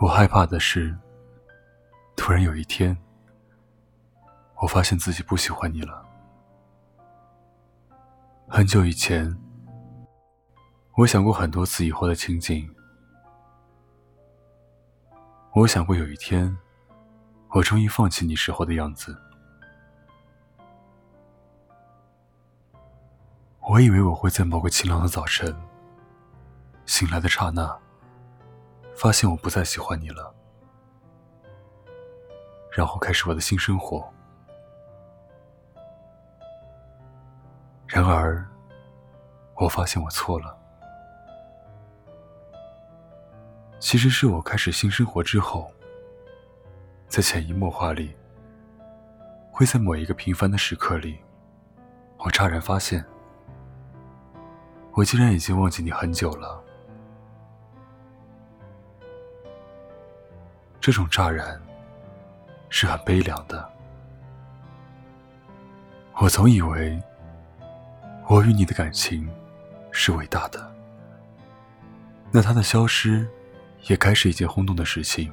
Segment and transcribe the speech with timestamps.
[0.00, 0.94] 我害怕的是，
[2.16, 2.96] 突然有一天，
[4.60, 6.04] 我发现自己不喜欢你了。
[8.48, 9.34] 很久以前，
[10.96, 12.68] 我想过很多次以后的情景。
[15.52, 16.54] 我想过有一天，
[17.50, 19.16] 我终于放弃你时候的样子。
[23.60, 25.54] 我以为我会在某个晴朗的早晨，
[26.84, 27.78] 醒来的刹那，
[28.96, 30.34] 发现我不再喜欢你了，
[32.70, 34.08] 然后开始我的新生活。
[37.86, 38.44] 然而，
[39.56, 40.56] 我发现我错了。
[43.78, 45.70] 其实是我开始新生活之后，
[47.06, 48.16] 在潜移默化里，
[49.52, 51.18] 会在某一个平凡的时刻里，
[52.16, 53.04] 我乍然发现，
[54.92, 56.63] 我竟然已经忘记你很久了。
[60.84, 61.58] 这种乍然，
[62.68, 63.66] 是很悲凉的。
[66.16, 67.02] 我总以为，
[68.28, 69.26] 我与你的感情
[69.90, 70.74] 是伟大的，
[72.30, 73.26] 那它的消失。
[73.84, 75.32] 也该是一件轰动的事情。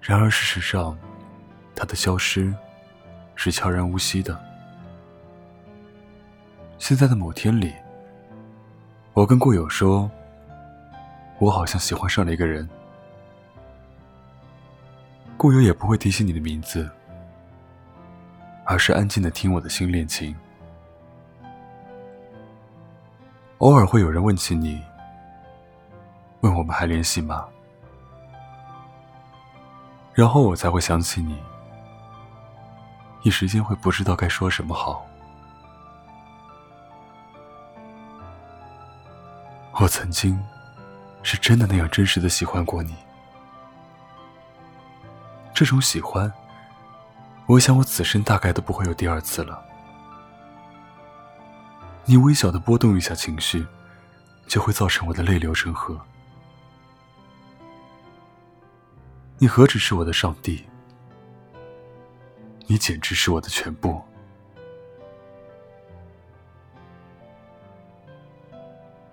[0.00, 0.96] 然而，事实上，
[1.74, 2.54] 它的消失
[3.34, 4.40] 是悄然无息的。
[6.78, 7.74] 现在的某天里，
[9.14, 10.08] 我跟故友说，
[11.38, 12.68] 我好像喜欢上了一个人。
[15.36, 16.90] 故友也不会提起你的名字，
[18.64, 20.34] 而是安静的听我的新恋情。
[23.58, 24.82] 偶尔会有人问起你。
[26.40, 27.48] 问我们还联系吗？
[30.12, 31.36] 然后我才会想起你，
[33.22, 35.04] 一时间会不知道该说什么好。
[39.72, 40.40] 我曾经
[41.22, 42.94] 是真的那样真实的喜欢过你，
[45.54, 46.32] 这种喜欢，
[47.46, 49.62] 我想我此生大概都不会有第二次了。
[52.04, 53.66] 你微小的波动一下情绪，
[54.46, 56.00] 就会造成我的泪流成河。
[59.36, 60.64] 你何止是我的上帝，
[62.66, 64.02] 你简直是我的全部。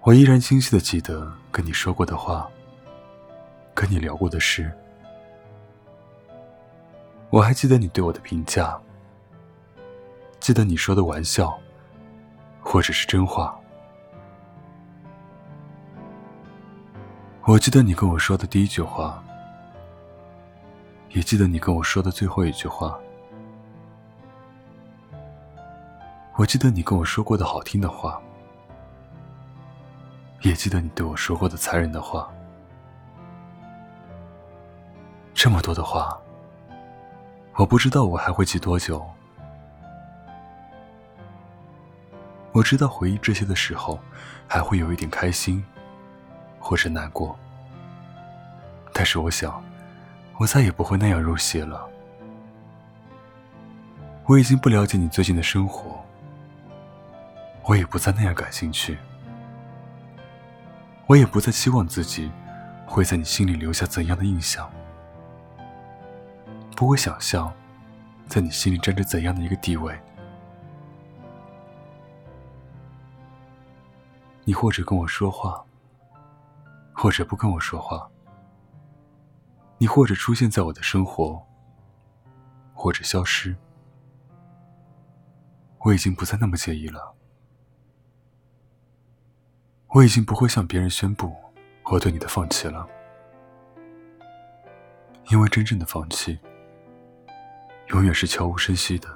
[0.05, 2.47] 我依然清晰的记得跟你说过的话，
[3.73, 4.71] 跟你聊过的事。
[7.31, 8.79] 我还记得你对我的评价，
[10.39, 11.59] 记得你说的玩笑，
[12.61, 13.59] 或者是真话。
[17.45, 19.23] 我记得你跟我说的第一句话。
[21.09, 22.95] 也记得你跟我说的最后一句话。
[26.35, 28.21] 我记得你跟我说过的好听的话，
[30.45, 32.31] 也记得你对我说过的残忍的话。
[35.33, 36.15] 这么多的话，
[37.55, 39.03] 我不知道我还会记多久。
[42.51, 43.99] 我知道回忆这些的时候，
[44.47, 45.65] 还会有一点开心，
[46.59, 47.35] 或者难过。
[48.93, 49.63] 但是我想。
[50.37, 51.87] 我再也不会那样入戏了。
[54.25, 56.03] 我已经不了解你最近的生活，
[57.63, 58.97] 我也不再那样感兴趣，
[61.07, 62.31] 我也不再期望自己
[62.87, 64.71] 会在你心里留下怎样的印象，
[66.75, 67.53] 不会想象
[68.27, 69.97] 在你心里占着怎样的一个地位。
[74.43, 75.63] 你或者跟我说话，
[76.93, 78.09] 或者不跟我说话。
[79.77, 81.45] 你或者出现在我的生活，
[82.73, 83.55] 或者消失，
[85.79, 87.14] 我已经不再那么介意了。
[89.95, 91.33] 我已经不会向别人宣布
[91.85, 92.85] 我对你的放弃了，
[95.29, 96.37] 因为真正的放弃，
[97.87, 99.07] 永远是悄无声息的。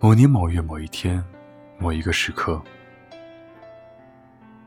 [0.00, 1.24] 某年某月某一天，
[1.78, 2.60] 某一个时刻。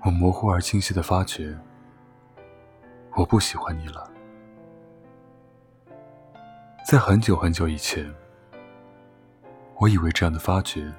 [0.05, 1.53] 我模糊而清晰的发觉，
[3.11, 4.09] 我不喜欢你了。
[6.89, 8.09] 在很久很久以前，
[9.79, 10.89] 我以为这样的发觉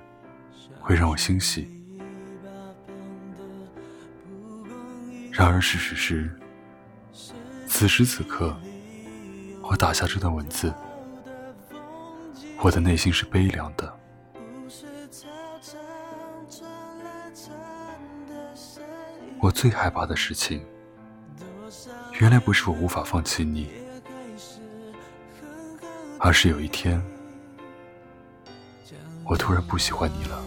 [0.81, 1.69] 会让我欣喜。
[5.33, 6.31] 然而事实是，
[7.67, 8.57] 此时此刻，
[9.63, 10.73] 我打下这段文字，
[12.61, 13.99] 我的内心是悲凉的。
[19.41, 20.65] 我最害怕的事情，
[22.21, 23.71] 原来不是我无法放弃你，
[26.21, 27.03] 而是有一天，
[29.27, 30.43] 我突然不喜欢你了。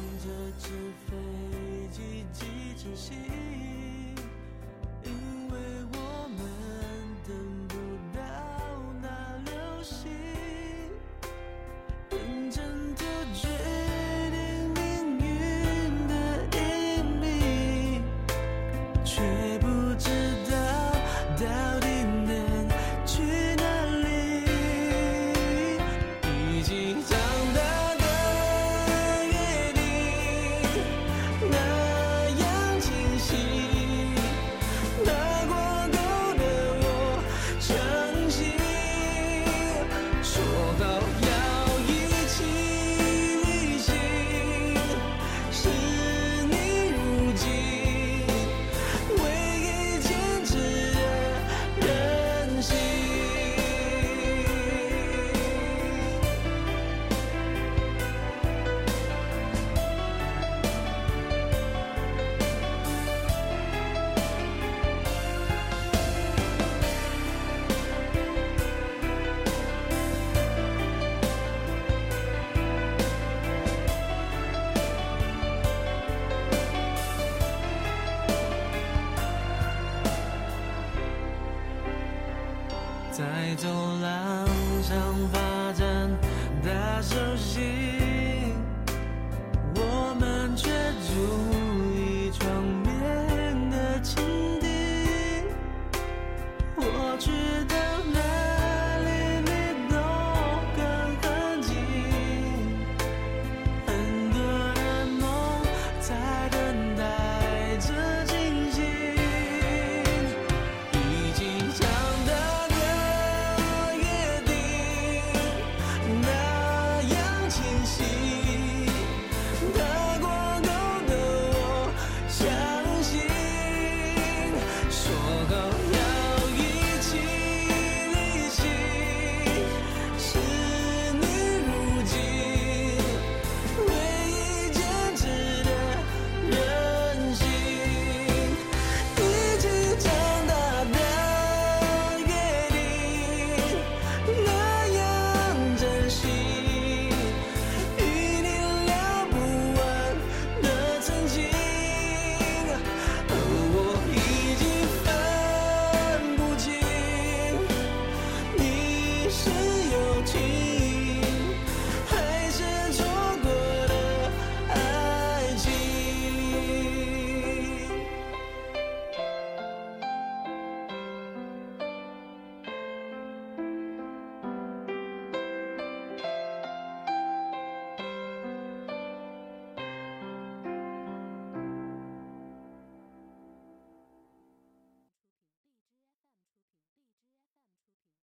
[83.18, 83.24] 在
[83.56, 83.68] 走
[84.00, 84.48] 廊
[84.84, 84.96] 上
[85.34, 86.08] 发展
[86.64, 88.54] 的手心，
[89.74, 90.70] 我们却
[91.02, 91.10] 注
[91.96, 94.22] 意窗边的蜻
[94.60, 95.44] 蜓。
[96.76, 97.47] 过去。